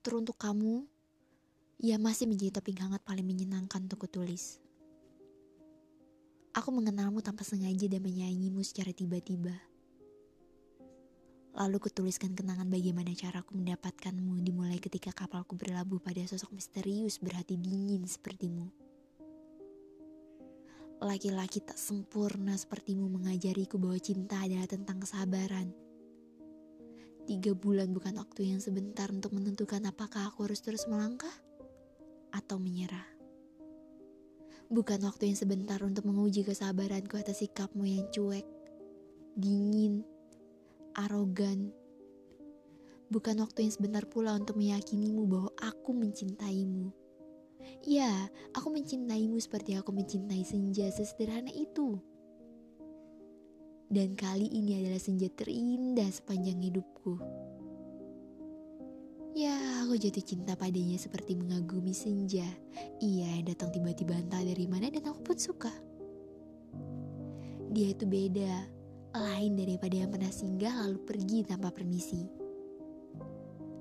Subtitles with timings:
[0.00, 0.88] Teruntuk kamu,
[1.76, 4.56] ia masih menjadi topik hangat paling menyenangkan untuk kutulis.
[6.56, 9.52] Aku mengenalmu tanpa sengaja dan menyayangimu secara tiba-tiba.
[11.52, 18.08] Lalu kutuliskan kenangan bagaimana caraku mendapatkanmu dimulai ketika kapalku berlabuh pada sosok misterius berhati dingin
[18.08, 18.72] sepertimu.
[21.04, 25.89] Laki-laki tak sempurna sepertimu mengajariku bahwa cinta adalah tentang kesabaran.
[27.30, 31.30] Tiga bulan bukan waktu yang sebentar untuk menentukan apakah aku harus terus melangkah
[32.34, 33.06] atau menyerah.
[34.66, 38.42] Bukan waktu yang sebentar untuk menguji kesabaranku atas sikapmu yang cuek,
[39.38, 40.02] dingin,
[40.98, 41.70] arogan.
[43.14, 46.90] Bukan waktu yang sebentar pula untuk meyakinimu bahwa aku mencintaimu.
[47.86, 48.26] Ya,
[48.58, 52.02] aku mencintaimu seperti aku mencintai senja sesederhana itu.
[53.90, 57.18] Dan kali ini adalah senja terindah sepanjang hidupku.
[59.34, 62.46] Ya, aku jatuh cinta padanya seperti mengagumi senja.
[63.02, 65.74] Ia datang tiba-tiba entah dari mana dan aku pun suka.
[67.74, 68.66] Dia itu beda,
[69.10, 72.30] lain daripada yang pernah singgah lalu pergi tanpa permisi.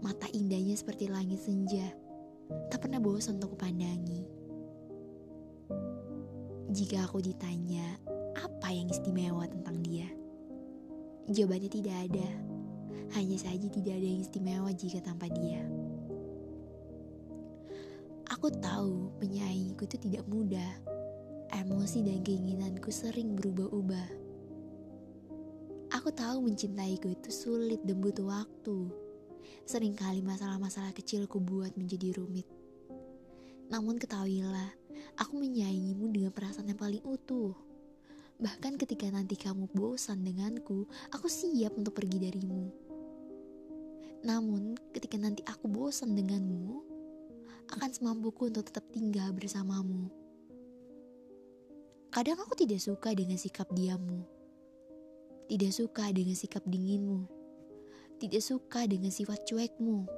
[0.00, 1.92] Mata indahnya seperti langit senja,
[2.72, 4.24] tak pernah bosan untuk kupandangi.
[6.72, 8.00] Jika aku ditanya,
[8.38, 10.06] apa yang istimewa tentang dia?
[11.30, 12.28] Jawabannya tidak ada
[13.18, 15.66] hanya saja tidak ada yang istimewa jika tanpa dia.
[18.30, 20.72] Aku tahu menyayangiku itu tidak mudah.
[21.50, 24.08] Emosi dan keinginanku sering berubah-ubah.
[25.90, 28.86] Aku tahu mencintaiku itu sulit dan butuh waktu.
[29.66, 32.46] Seringkali masalah-masalah kecilku buat menjadi rumit.
[33.66, 34.70] Namun ketahuilah,
[35.18, 37.58] aku menyayangimu dengan perasaan yang paling utuh.
[38.40, 42.72] Bahkan ketika nanti kamu bosan denganku, aku siap untuk pergi darimu.
[44.24, 46.80] Namun, ketika nanti aku bosan denganmu,
[47.76, 50.08] akan semampuku untuk tetap tinggal bersamamu.
[52.10, 54.24] Kadang aku tidak suka dengan sikap diammu,
[55.46, 57.28] tidak suka dengan sikap dinginmu,
[58.18, 60.08] tidak suka dengan sifat cuekmu.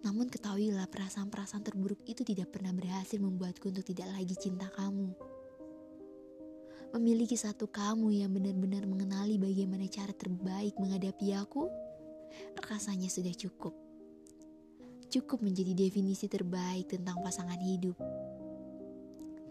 [0.00, 5.12] Namun ketahuilah perasaan-perasaan terburuk itu tidak pernah berhasil membuatku untuk tidak lagi cinta kamu.
[6.90, 11.70] Memiliki satu kamu yang benar-benar mengenali bagaimana cara terbaik menghadapi aku,
[12.66, 13.70] rasanya sudah cukup.
[15.06, 17.94] Cukup menjadi definisi terbaik tentang pasangan hidup.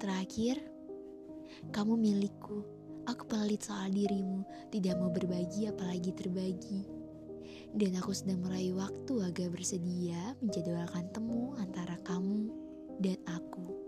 [0.04, 0.60] Terakhir,
[1.72, 2.60] kamu milikku.
[3.08, 6.84] Aku pelit soal dirimu, tidak mau berbagi apalagi terbagi.
[7.72, 12.52] Dan aku sedang meraih waktu agar bersedia menjadwalkan temu antara kamu
[13.00, 13.79] dan aku.